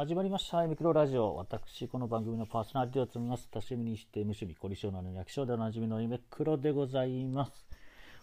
[0.00, 0.66] 始まりました。
[0.66, 1.36] ミクロラジオ。
[1.36, 3.50] 私、この番組のパーソナリティを務めます。
[3.50, 7.66] 多趣味にして無趣味、凝り性なのに役所でおなじみの夢黒でございます。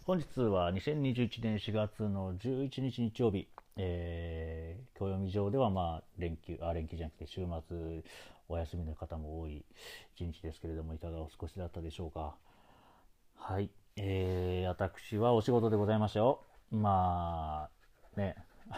[0.03, 8.02] 本日は2021年4月の11日日曜日、えー、暦上ではまあ連休、あ、連休じゃなくて週末
[8.49, 9.63] お休みの方も多い
[10.16, 12.34] 一日ですけれども、いかがお過ごしだったでしょうか。
[13.35, 13.70] はい。
[13.98, 16.41] えー、私はお仕事でございましたよ。
[16.71, 17.70] ま
[18.16, 18.35] あ、ね。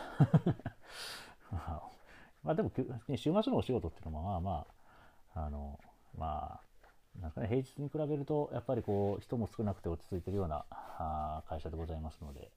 [2.43, 2.71] まあでも、
[3.15, 4.65] 週末のお仕事っていうのもまあま
[5.35, 5.79] あ、あの、
[6.17, 12.51] まあ、なんかね、平日に比べると、やっぱりこう、人も少なくて落ち着いてるようなあ会社でございますので、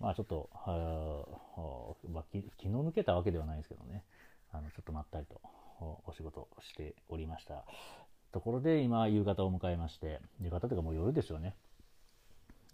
[0.00, 4.04] まあちょっと、あまあ、気気の抜けたわけではないですけどね、
[4.52, 5.40] あのちょっとまったりと
[6.06, 7.64] お仕事しておりました。
[8.32, 11.54] ところで、今、夕方を迎えまして、夕方というかもう夜ですよね。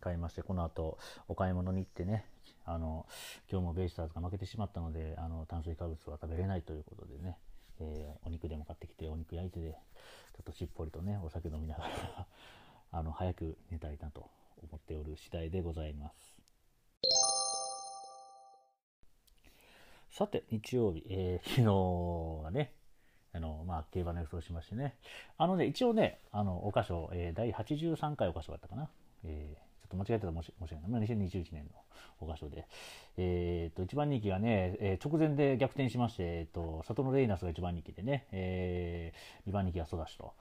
[0.01, 0.99] 買いまして、この後、
[1.29, 2.27] お買い物に行ってね、
[2.67, 3.07] あの、
[3.51, 7.39] 今日もベイスターズが負けてしまったので、あの、炭水化物は食べれないということでね、
[7.79, 12.27] えーお肉でも買ってきて、お肉焼いてで、ちょっとしっぽりとね、お酒飲みながら、
[12.91, 14.29] あの、早く寝たいなと
[14.63, 16.37] 思っておる次第でございます。
[20.11, 22.73] さて、日曜日、えー昨日はね、
[23.33, 24.97] あの、まあ、競馬の予想しましてね。
[25.37, 28.91] あのね、一応ね、あの、お箇所、えー第83回お箇所だったかな。
[29.23, 30.85] えーょっと間違えたら申し訳ない。
[30.89, 31.71] まあ2021年の
[32.21, 32.67] お箇所で。
[33.17, 40.33] えー、と、一番人気がね、えー直前で逆転しまして、えっ、と、サトノレイナスが一番人気でね、えー、2番人気がソダシと。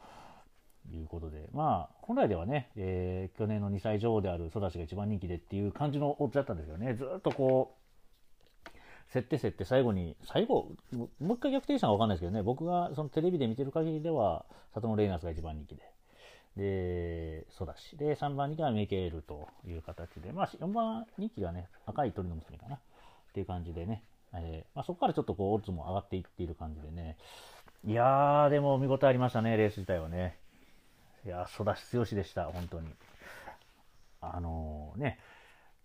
[0.93, 6.93] いうことで、まあ、本来ではね、えー去年の2歳女王であるソダシが一番人気でっていう感じのオッズだったんですよね。
[6.93, 7.85] ずっとこう、
[9.11, 15.94] 競って競って最後に、最後、もう一回逆転したのかわかんないですけどね、僕がそのテレビで見てる限りでは、サトノレイナスが一番人気で。
[16.57, 17.97] で、ソダシ。
[17.97, 22.75] で、3番人気はメケールという形で、まあ、4番人気がね、赤い鳥の娘かな。
[22.75, 22.79] っ
[23.33, 24.03] ていう感じでね、
[24.33, 27.17] えーまあ、そこからちょっとこう、オッズも上がっていっている感じでね。
[27.85, 30.37] いやー、でも見応えありましたね、レース自体はね。
[31.25, 32.87] いやー、ソダシ強しでした、本当に。
[34.21, 35.19] あのーね、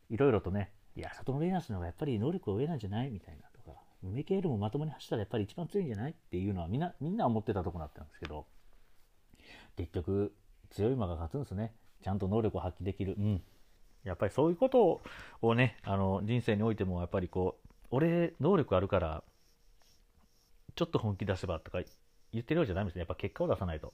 [0.08, 3.10] いろいろとね、いや、サトノレイナスの方がやっぱり能力は上なんじゃない？
[3.10, 6.12] みたいなとか、メケールもまともに走ったらやっぱり一番強いんじゃない？
[6.12, 8.46] っていうのはみんな、みんな思ってたとこだったんですけど、
[9.76, 10.32] 結局、
[10.70, 11.72] 強い馬が勝つんですね。
[12.02, 13.14] ちゃんと能力を発揮できる。
[13.18, 13.42] うん。
[14.04, 15.02] やっぱりそういうこと
[15.42, 19.22] をね、あの、人生においても、やっぱりこう、俺、能力あるから、
[20.74, 21.80] ちょっと本気出せばとか
[22.32, 23.00] 言ってるようじゃダメですね。
[23.00, 23.92] やっぱ結果を出さないと。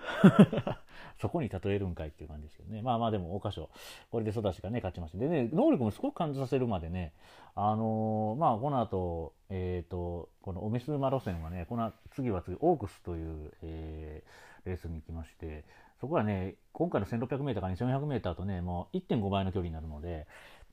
[1.20, 2.80] そこに例えるんかいっていう感じですけどね。
[2.80, 3.70] まあまあでも、桜花賞、
[4.10, 5.18] これで育ちがね、勝ちまして。
[5.18, 7.12] でね、能力もすごく感じさせるまでね、
[7.54, 15.64] あのーまあこの後、えっ、と、このオメス馬路線はね、この次は次、オークスという、えーレースに行きまして、
[16.00, 20.26] そこはね、今回の 1600m から 2400m とね、もう1.5倍の距離になるので、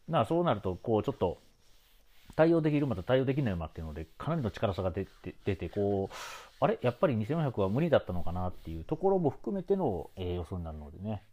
[0.09, 1.39] だからそうなると、こう、ちょっと、
[2.35, 6.15] 対応できる馬と対応できない馬っていうので、かなりの力差が出て、出てこう、
[6.59, 6.77] あれ？
[6.81, 11.23] やっぱり2400は無理だったのかなっていうところも含めての、えー予想になるのでね。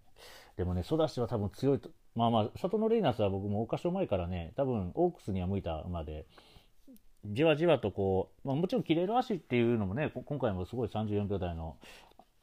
[0.57, 6.27] でもね、ソダシは多分強いと、まあまあ、サトノレイナスは僕も桜花賞前からね、多分オークスには向いた馬で、
[7.27, 11.77] じわじわとこう、まあ、もちろん切れる足っていうのもね、今回もすごい34秒台の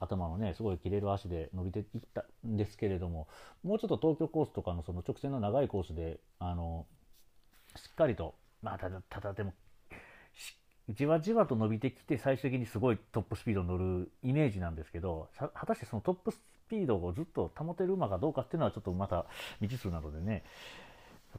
[0.02, 3.28] 頭のね、すごい切れる足で伸びていったんですけれども、
[3.64, 6.88] もうちょっと東京コースとかのその直線の長いコースで、あの、
[7.76, 9.54] しっかりと、まあ、ただ、ただでも、
[10.90, 19.26] じわじわと伸びてきて、最終的にすごいトップスピードに乗るイメージなんですけど、果たしてそのトップスピードをずっと保てる馬かどうかっていうのはちょっとまた
[19.60, 20.44] 未知数なのでね、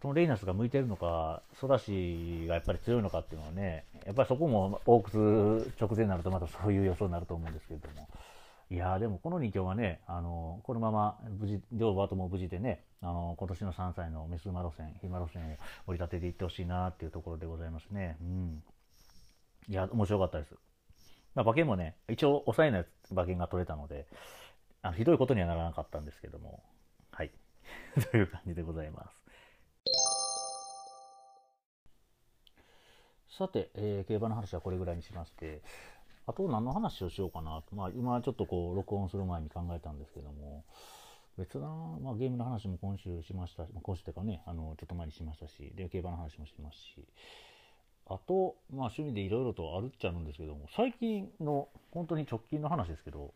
[0.01, 8.09] そのレイナスが向いてるのか、ソダシがやっぱり強いのかっていうのはね、やっぱりそこもオークス直前になるとまたそういう予想になると思うんですけれども。
[8.73, 15.47] いやでもこの2強はね、あのこのまま無事、両馬とも無事でね、あの今年の3歳のメス馬路線、ヒマ路線を
[15.89, 18.17] 盛り立てていってほしいなっていうところでございますね。
[18.23, 18.63] うん。
[19.69, 20.55] いや、面白かったです。
[21.35, 24.07] まあ、馬券もね、一応抑えない馬券が取れたので、
[24.81, 26.63] あのひどいことにはならなかったんですけども、
[27.11, 27.31] はい。
[28.11, 29.23] という感じでございます。
[33.37, 35.61] さて、えー競馬の話はこれぐらいにしまして、
[36.27, 40.65] あと何の話をしようかなと、まあ、今ちょっとこう録音する前に考えたんですけども、
[41.39, 41.67] 別な、
[42.01, 47.05] まあ、ゲームの話も今週しましたし、今週というかね、あのちょっと前にしましたし、で競馬の話もしますし、
[48.07, 53.33] あと、まあ、趣味でいろいろとあるっちゃあるんですけども、最近の、本当に直近の話ですけど、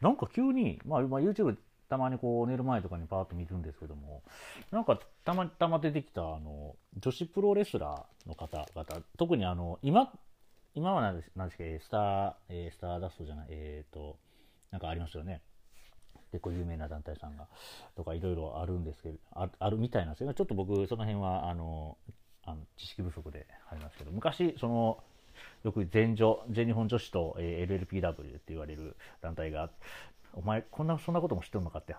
[0.00, 1.56] なんか急に、まあ、まあ、YouTube
[1.88, 4.22] たまにこう寝る前とかにパーッと見るんですけども、
[4.70, 10.12] なんかたまたま出てきたあの女子プロレスラーの方々、特にあの今、
[10.74, 14.16] 今は何です何ですか、スター、えースターダストじゃない、えっ、と、
[14.70, 15.42] なんかありますよね。
[16.30, 17.48] 結構有名な団体さんが、
[17.96, 20.34] とかいろいろあるんですけど、ああるみたいなんですよね。
[20.34, 21.98] ちょっと僕、その辺は、あの、
[22.44, 25.02] あの知識不足でありますけど、昔、その、
[25.64, 29.70] よく全女、全日本女子と、えー、LLPW って言われる団体が、
[30.34, 31.96] お前、こんな、そんなことも知ってるのかって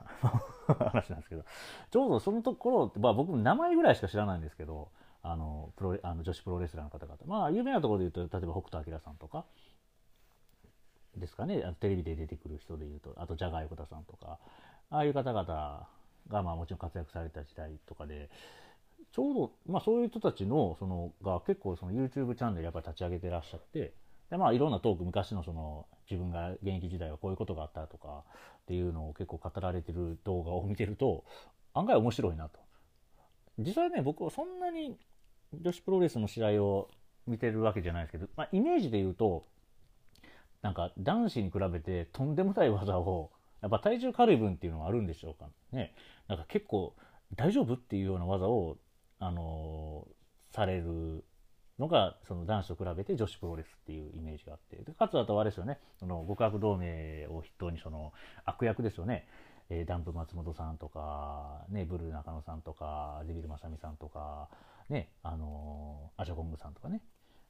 [0.67, 1.43] 話なんですけど、
[1.91, 4.89] ちょうどそのところ、まあ僕名前ぐらいしか知らないんですけど、
[5.23, 7.17] あの、プロ、あの女子プロレスラーの方々。
[7.25, 9.45] まあ、有名なところで言うと、例えば北斗晶さんとか、
[11.17, 14.39] ですかね、テレビで出てくる人で言うと、あと、じゃがいこたさんとか、
[14.89, 18.29] ああいう方々が、まあもちろん活躍された時代とかで、
[19.11, 23.93] ちょうど、まあそういう人たちの、その、が結構その YouTube チャンネルやっぱり立ち上げてらっしゃって、
[24.29, 28.23] で、まあいろんなトーク、昔のその、自分が現役時代はこういうことがあったとか。
[28.61, 31.25] っていうのを結構語られてる動画を見てると、
[31.73, 32.59] 案外面白いなと。
[33.57, 34.97] 実際ね、僕はそんなに
[35.53, 36.89] 女子プロレスの試合を
[37.27, 39.45] 見てるわけじゃないですけど、まあ、イメージで言うと、
[40.61, 43.31] なんか男子に比べてとんでもない技を
[43.61, 45.93] やっぱ体重軽い分っていうのはあるんでしょうかね。
[46.27, 46.95] なんか結構
[47.35, 48.77] 大丈夫っていうような技を、
[49.19, 51.23] あのー、される
[51.79, 54.77] のが、その男子と比べて女子プロレスっていうイメージがあって。
[54.83, 58.13] でかつあとあれですよね、その極悪同盟を筆頭にその
[58.45, 59.27] 悪役ですよね。
[59.69, 64.49] え、ダンプ松本さんとか、ね、ブルー中野さんとか、デビル正美さんとか、
[64.91, 67.01] ね、あのー、アジャコングさんとかね。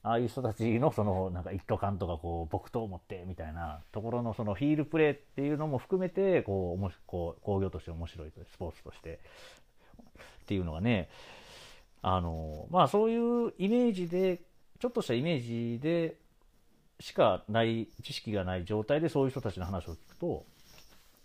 [0.04, 9.20] ああいう人たちのそのなんか一斗缶とかこう木刀を持ってみたいなところのそのヒールプレーっていうのも含めてこうもしこう工業として面白いスポーツとして
[10.42, 11.08] っていうのがね
[12.02, 14.42] あのまあそういうイメージで
[14.80, 16.16] ちょっとしたイメージで
[17.00, 20.46] しかない知識がない状態でそういう人たちの話を聞くと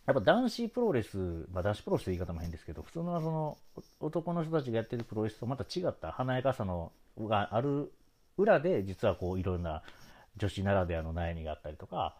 [0.07, 1.17] やっぱ男子プロレス、
[1.53, 3.59] まあ、男子プロレスという言い方も変ですけど普通のその
[4.01, 7.93] 男の人たちがやってるプロレスとまた違った華やかさのがある
[8.39, 9.83] 裏で実はこういろんな
[10.37, 12.15] 女子ならではの悩みがあったりとか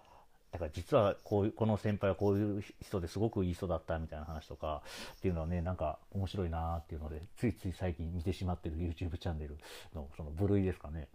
[0.53, 4.83] だから実はこういうこの先輩はこういう人ですごくいい人だったみたいな話とか
[5.19, 9.59] っていうのはねなんか面白いなっていうのでついつい最近見てしまってる YouTube チャンネル
[9.95, 11.09] のその部類ですかね。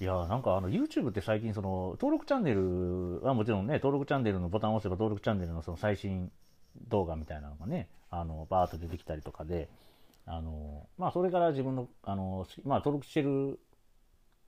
[0.00, 6.30] いやなんかあの YouTube って最近その登録チャンネルはもちろんね登録チャンネルのボタンを押せば登録チャンネルのその最新
[6.88, 9.68] 動画みたいなのがねあのバーッと出てきたりとかで
[10.24, 13.58] あのまあそれから自分のあの、まあ、登録してる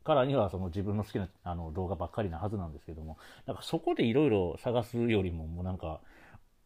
[0.04, 6.00] からにはその自分の好きなあの動画ばっかりなはずなんですけどもなんかそこでいろいろ探すよりももうなんか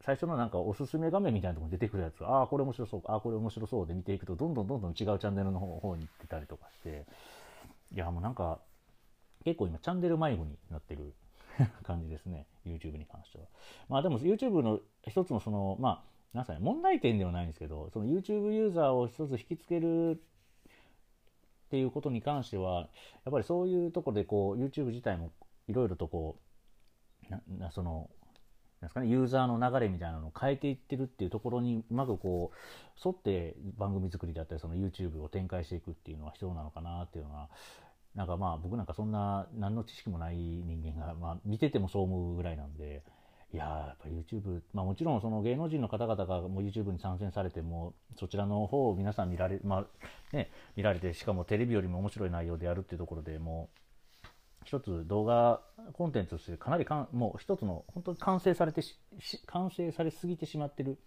[0.01, 7.05] 最初のなんかおすすめ画面みたいなところに出てくるやつああこれ面白そうああこれ面白そうで見ていくとどんどんどんどん違うチャンネルの方に行ってたりとかして
[7.93, 8.61] いやもうなんか
[9.47, 11.15] 結構今チャンネル迷子になってる
[11.85, 12.47] 感じですね。
[12.67, 13.45] YouTube に関しては。
[13.89, 16.05] まあでも YouTube の一つのそのま
[16.35, 22.89] あなんすかね問題点ではないんですけどその YouTube ユーザーを一つ引きつけるっていうことに関しては
[23.25, 25.31] やっぱりそういうところでこう YouTube 自体も
[25.69, 26.41] いろいろとこ
[27.31, 28.11] うなその
[28.81, 37.49] なんすかね、ユーザーの流れみたいなのを変えていってるっていうところにうまくこう沿って番組作りだったりその YouTube を展開していくっていうのは必要なのかなっていうのは
[38.17, 43.03] なんかまあ僕なんかそんな何の知識もない人間が、まあ、見ててもそう思うぐらいなんで
[43.53, 49.87] いややっぱ YouTube、まあ、もちろんその芸能人の方々がもう YouTube に参戦されてもそちらの方を皆さん見られ,、まあ
[50.37, 53.69] ね、見られてしかもテレビよりも面白い内容でやるっていうところでも
[54.25, 54.27] う
[54.65, 55.61] 一つ動画
[55.93, 58.99] コンテンツとしてかなりかんもう一つの本当に完成されてし
[59.47, 60.99] 完成されすぎてしまってる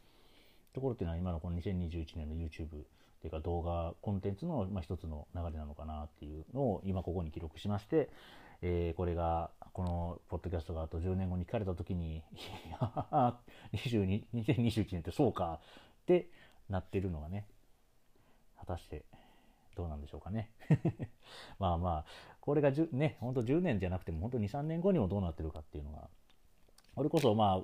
[0.74, 2.68] ところっていうのは今のこの2021年の YouTube
[3.19, 8.10] っていうか動画コンテンツの、まあ、一つの流れなのかなっていうのを今ここに記録しまして、
[8.62, 12.22] えー、これがこのポッドキャストがあと10年後に聞かれた時にい
[12.72, 13.36] や
[13.74, 15.60] 2021年ってそうか
[16.03, 16.29] って
[16.70, 17.46] なってるのがね
[18.58, 19.03] 果たして
[19.75, 20.50] どうなんでしょうかね。
[21.60, 22.05] まあまあ
[22.41, 26.10] これが10ね本当10年じゃなくても本当23年後にもどうなってるかっていうのが
[26.96, 27.63] これこそま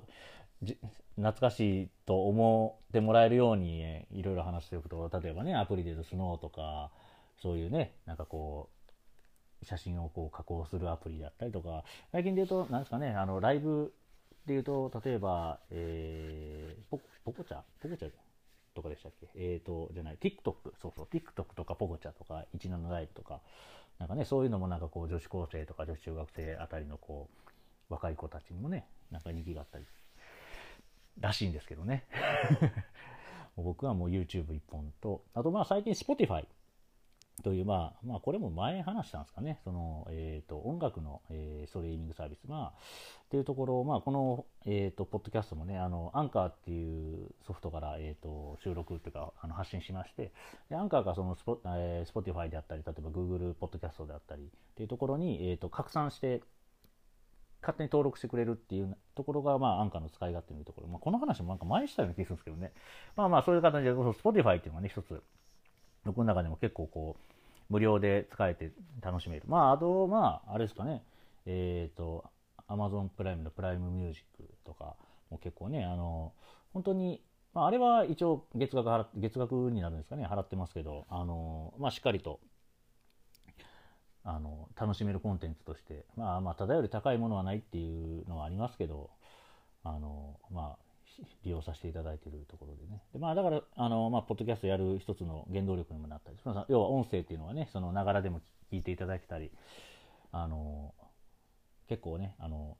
[1.16, 6.90] 懐かしいと思ってもらえるようにいろいろ話しておくと例えばねアプリで言うとスノーとか
[7.42, 8.70] そういうねなんかこ
[9.62, 13.92] う写真をこう加工するアプリだったりとか最近で言うと何ですかねあのライブ
[14.46, 17.58] で言うと例えば、えー、ポポコチャ？
[17.80, 18.10] ポコチャ
[18.74, 19.28] とかでしたっけ？
[19.34, 23.40] えっ、ー、とじゃない TikTok そうそう TikTok とかポコチャとか17ライブとか
[23.98, 27.28] なんかねそういうのもなんかこう女子高生とか女子中学生あたりのこ
[27.90, 29.84] う若い子たちにもねなんか人気があったり
[31.20, 32.04] らしいんですけどね。
[33.56, 36.46] 僕はもう YouTube 一本と、あとまあ最近 Spotify
[37.42, 50.32] という、まあ、まあこれも前話したんですかね、その、えっ、と、音楽の、え、ストリーミングサービス、まあ、っていうところ、まあこの、えっ、と、ポッドキャストもね、あの、アンカーっていうソフトから、えっ、と、収録っていうか、あの発信しまして、
[50.70, 56.42] でアンカーがそのスポ、え、Spotify であったり、例えば Google ポッドキャストであったりっていうところに、えっ、と、拡散して、
[57.66, 60.86] 勝手に登録してくれるっていうところが、まあ、アンカーの使い勝手のところ。
[60.86, 62.72] まあ、この話もなんか前したような気がするんですけどね。
[63.16, 65.20] まあまあ、そういう形で、スポティファイっていうのがね、一つ、
[66.04, 68.70] 僕の中でも結構こう、無料で使えて
[69.02, 69.42] 楽しめる。
[69.48, 71.02] まあ、あと、まあ、あれですかね、
[71.46, 72.24] えっ、ー、と、
[72.68, 74.94] Amazon プライムのプライムミュージックとか
[75.30, 76.32] も結構ね、あの、
[76.72, 77.20] 本当に、
[77.54, 82.38] まあ、あれは一応月額払月額になるんですかね、払ってますけど、あの、まあ、しっかりと、
[84.28, 89.10] あの、楽しめるコンテンツとして、まあ、まあ、ただより高いものはないっていうのはありますけど、
[89.84, 93.02] あの、まあ、利用させていただいているところでね。
[93.12, 96.36] でまあ、だから、あの、まあ、ポッドキャストやる一つの原動力にもなったり、
[96.68, 98.40] 要は音声っていうのはね、そのながらでも
[98.72, 99.52] 聞いていただけたり、
[100.32, 100.92] あの、
[101.88, 102.76] 結構ね、あの、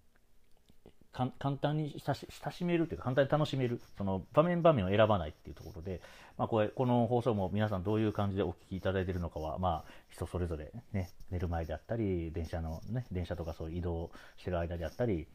[1.17, 6.03] 簡単に親しめるというか簡単に楽しめるその場面場面を選ばないっていうところで、
[6.37, 15.27] まあ、これこの放送も皆さんどういう感じでお聞きいただいているのかは、まあ、人それぞれ、ね、寝る前であったり電車の、ね、電車とかそう移動してる間であったり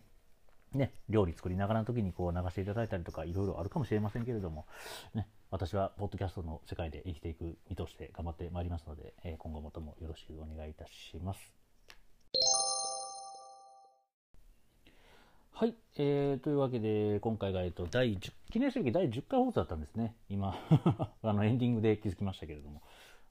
[0.74, 4.68] ね、料理作りながらの時にこう流していただいたりとかいろいろあるかもしれませんけれども、
[5.14, 11.61] ね、私はポッドキャストの世界で生きていく身として頑張ってまいりますので、え今後もともよろしくお願いいたします。
[15.62, 20.16] はい、えー、というわけで今回が、えっと、第10記念すべき第10回放送だったんですね。
[20.28, 20.58] 今
[21.22, 22.82] あのエンディングで気づきましたけれども。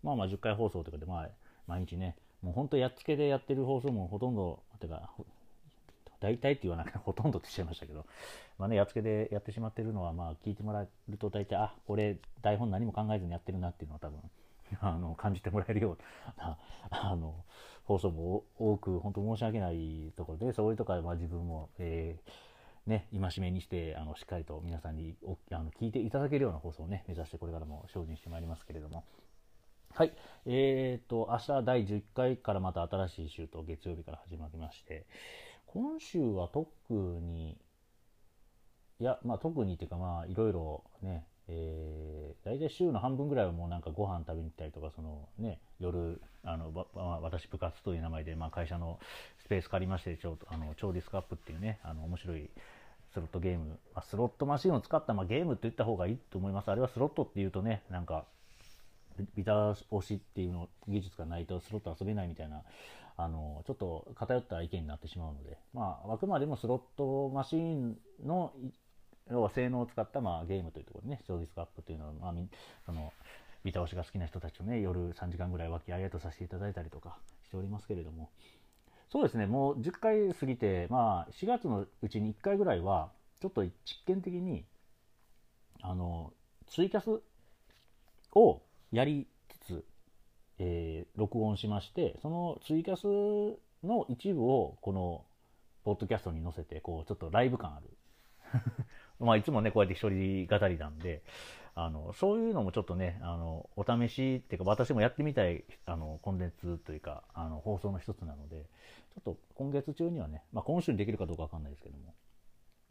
[0.04, 1.30] まあまあ10回放送ということで、まあ、
[1.66, 5.10] 毎日ねもう本当やっつけでやってる放送もほとんどてか
[6.20, 8.06] 大体って言わなくてほとんどってしちゃいましたけど、
[8.58, 14.20] まあね、やっつけでやってしまってるのは、まあ聞いてもらえると大体、あ、これ台本何も考えずにやってるなっていうのは多分、
[14.80, 15.98] あの、感じてもらえるよう
[16.38, 16.58] な、
[16.90, 17.44] あの、
[17.84, 29.04] 放送も多く、本当申し訳ないところで、そういうところはまあ自分も、えー、ね、戒めにして、あの、しっかりと皆さんにおあの聞いていただけるような放送をね、目指してこれからも精進してまいりますけれども、
[29.92, 30.12] はい。
[30.46, 35.04] えっ、と、明日第11回からまた新しい週と月曜日から始まりまして、
[35.66, 37.58] 今週は特に、
[39.00, 48.99] いや、まあ特にっていうかまあいろいろね、えー、大体週の半分ぐらいはもうなんかご飯食べに行ったりとか、そのね、夜、あの、ま私部活という名前で、まあ会社の
[49.38, 52.49] スペース借りまして、ちょ、あの、超ディスクアップっていうね、あの、面白い
[53.12, 56.70] スロットゲーム、まあ、スロットマシンを使った、まあ、ゲームって言った方がいいと思います。
[56.70, 58.25] あれはスロットっていうとね、なんか、
[59.35, 62.62] ビタ押しっていうの技術がないとスロット遊べないみたいな
[63.16, 68.52] あのちょっと偏った意見になってしまうので、まあ、あくまでもスロットマシンの
[69.30, 72.34] 要は性能を使った、まあ、ゲームというところでね、ショーディスクアップというのは、まあ、
[72.84, 73.12] その
[73.64, 78.30] ビタ押しが好きな人たちとね、夜3時間ぐらい和気あいあいとさせていただいたりとかしておりますけれども、
[79.10, 83.10] そうですね、もう10回過ぎて、まあ、4月のうちに1回ぐらいは、
[83.40, 83.72] ちょっと実
[84.06, 84.64] 験的に、
[85.82, 86.32] あの、
[86.66, 87.20] ツイキャス
[88.34, 89.84] をやりつつ、
[90.58, 95.25] えー、録音しまして、そのツイキャスの一部をこの
[95.84, 97.90] ポッドキャストに載せて、こう、ちょっとライブ感ある。
[99.20, 101.22] まあ、いつもね、こうやって一人語りなんで、
[101.74, 108.66] あの、そういうのもちょっとね、あの、お試しっていうか、私もやってみたい、あの、コンテンツというか、あの、放送の一つなので、
[109.14, 112.14] ちょっと今月中にはね、まあ、今週にできるかどうかわかんないですけども、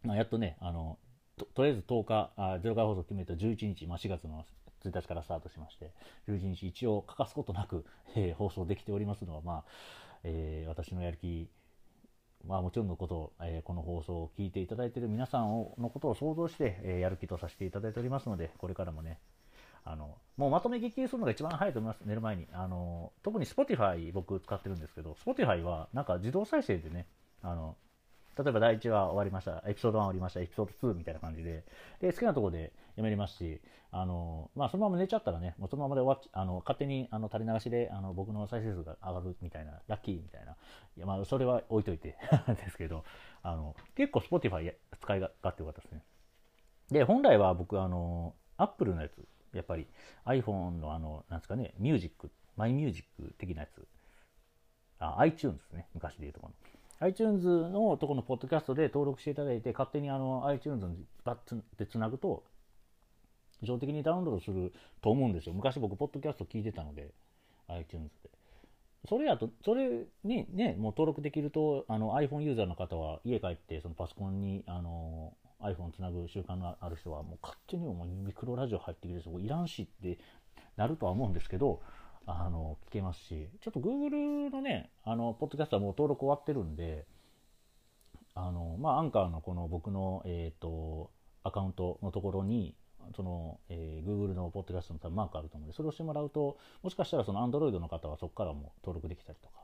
[0.03, 0.98] まあ、やっとね、あの、
[1.38, 4.45] ととりあえず10日、あ0回放送決めた11日、まあ、4月の
[4.83, 5.93] 1日からスタートしまして、
[6.27, 9.65] 11日一応欠かすことなく、えー、放送できておりますのは、まあ、
[10.24, 11.50] えー、私のやる気、
[12.48, 19.19] まあもちろんのことを、えー、この放送を聞いていただいている皆さんをのことを想像して、えやる気とさせていただいておりますので、これからもね、
[19.84, 22.48] あの、もうまとめ聞きするのが一番早いと思います、寝る前に。
[22.53, 27.08] あの、特に Spotify 僕使ってるんですけど、Spotify はなんか自動再生でね、
[27.41, 27.75] あの、
[28.41, 31.65] 例えば第1話終わりました、エピソード1終わりました、エピソード2みたいな感じで、
[32.00, 33.60] で、好きなとこで読めれますし、
[33.91, 40.53] あの、まあ、そのまま寝ちゃったらね、もうそのままで終わっあの、勝手に、あの、垂れ流しで、あの、僕の再生数が上がるみたいな、ラッキーみたいな。
[40.53, 42.15] いや、まあ、それは置いといて
[42.48, 43.03] ですけど、
[43.43, 46.03] あの、結構 Spotify 使い勝手よかったですね。
[46.91, 49.88] で、本来は僕、あの、Apple のやつ、やっぱり
[50.25, 53.86] iPhone のあの、なんですかね、ミュージック、マイミュージック的なやつ、
[55.00, 56.69] あ、iTunes ですね、昔で言うところの。
[57.01, 62.44] iTunes のとこのポッドキャストで登録していただいて、勝手にあの iTunes にバッてつなぐと、
[63.62, 65.53] 自動的にダウンロードすると思うんですよ。
[65.53, 67.12] 昔僕、ポッドキャスト聞いてたので、
[67.68, 68.29] iTunes で。
[69.08, 80.20] それやと、それにね、もう登録できると、あの iPhone ユーザーの方は家帰って、そのパソコンにあの iPhone つなぐ習慣がある人は、もう勝手にもうミクロラジオ入ってきて、そこいらんしって
[80.75, 81.82] なるとは思うんですけど、
[82.26, 87.06] あの、聞けますし、ちょっと Google のね、あの、ポッドキャストはもう登録終わってるんで、
[88.36, 91.12] あの、まあ、アンカーのこの僕の、えっ、ー、と、
[91.44, 92.76] アカウントのところに、
[93.16, 99.60] その、えー、Google のポッドキャストの多分マークあると思うんで、それをしてもらうと、もしかしたらその Android の方はそこからも登録できたりとか。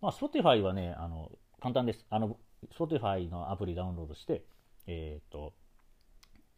[0.00, 2.04] まあ、Spotify はね、あの、簡単です。
[2.10, 2.36] あの、
[2.78, 4.44] Spotify のアプリダウンロードして、
[4.86, 5.54] えっ、ー、と、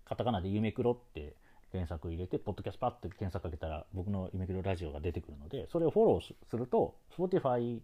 [0.05, 1.37] カタカナで夢黒って
[1.73, 7.81] 検索入れて、ポッドキャストパッて検索かけたら、僕の夢キロラジオが出てくるので、それをフォローすると、Spotify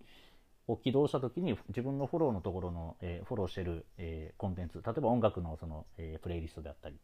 [0.67, 6.99] を起動した時に自分のフォローのところの、えー、フォローしてる、えー、コンテンツ、例えば音楽のその、えー、プレイリストであったり、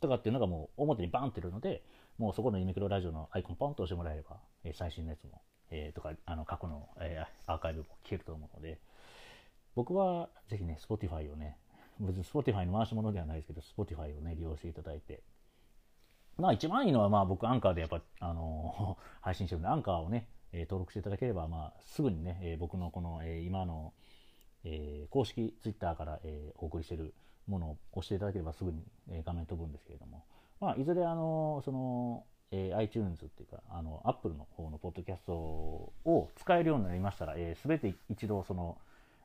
[0.00, 1.82] とかっていうのがもう表にバンってるので、
[2.18, 8.78] もうそこのユニクロラジオのアイコンポンと押してもらえれば、えー、最新のやつも、えー、とか、あの過去の、えー、アーカイブも聞けると思うので、
[9.74, 11.56] 僕はぜひね、Spotify をね、
[12.00, 15.22] 別に Spotify の回し物ではないですけど、Spotify をね、利用していただいて、
[16.36, 23.92] まあ一番いいのは、まあ僕アンカーでやっぱ、あのー、 配信してるんで、アンカーをね、えー、登録していただければ、まあすぐにね、えー、僕のこの、え、今の、
[24.64, 27.14] え、公式 Twitter から、え、お送りしてる
[27.46, 30.24] ものを押していただければすぐに、え、画面飛ぶんですけれども、
[30.60, 38.78] まあいずれあのその、え、iTunes っていうか、あの、Apple の方のポッドキャストを使えるようになりましたら、す、えー、べ、て一度その、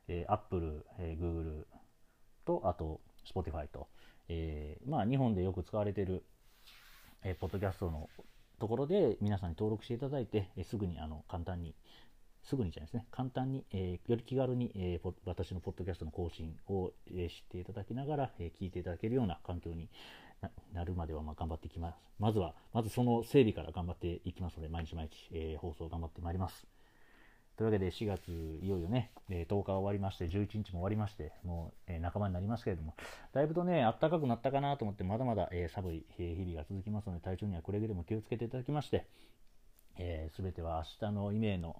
[0.08, 1.64] えー、Apple、えー、Google
[2.44, 3.88] と、あと Spotify と、
[4.28, 6.24] え、まあ日本でよく使われている
[7.22, 8.08] えー、ポッドキャストの
[8.58, 11.74] ところで皆さんに登録していただいて、えー、すぐにあの簡単に、
[12.42, 19.88] すぐにじゃないですね、簡単に、えー、より気軽に、えー、私のポッドキャストの更新を、えー、知っていただきながら、えー、聞いていただけるような環境に
[20.72, 21.98] なるまではまあ頑張っていきます。
[22.18, 26.66] まずは、まずその整備から頑張っていきますので、毎日毎日、えー、放送頑張ってまいります。
[27.60, 28.30] というわけで4月
[28.62, 32.94] いよいよね、え10日終わりまして、11日も終わりまして、もう、え半ばになりますけれども、
[33.34, 39.06] だいぶとね、暖かくなったかなと思って、まだまだ、え寒い、日々が続きますので、体調にはくれぐれも気をつけていただきまして、
[39.98, 41.76] えー、全ては明日の夢の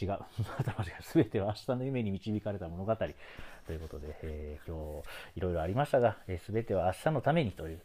[0.00, 5.06] 違う、 また間違え、全ては明日の夢に導かれた物語ということで、えー、今日
[5.36, 7.82] いろいろありましたが、えー、全ては明日のためにという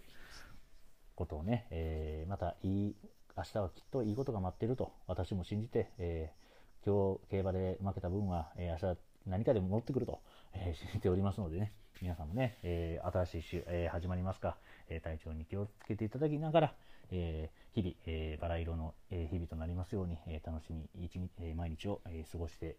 [1.15, 2.95] ことをね、えー、またいい、
[3.35, 6.38] 明日はきっといいことが待っていると私も信じて、えー
[6.85, 10.21] 今日競馬で負けた分は、えー、明日何かでも持ってくると、
[10.53, 14.57] えー、 信じておりますのでね、皆さんもね、えー、新しい週、えー、始まりますか、
[14.87, 16.75] え体調に気をつけていただきながら、
[17.11, 22.77] え日々、えバラ色の、え日々となりますように、え楽しみ一日、え毎日を、え過ごして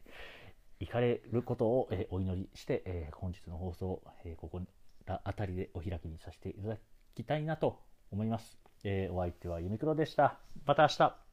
[0.80, 4.60] いかれることを、えお祈りして、え本日の放送、えここ
[5.06, 6.78] ら辺りでお開きにさせていただ
[7.14, 8.58] きたいなと思います。
[8.82, 10.38] えお相手はユミクロでした。
[10.64, 11.29] また明日。